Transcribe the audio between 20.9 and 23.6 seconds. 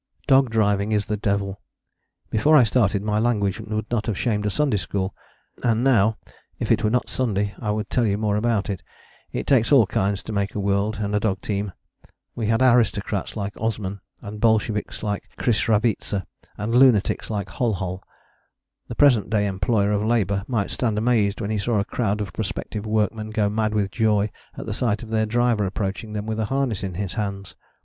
amazed when he saw a crowd of prospective workmen go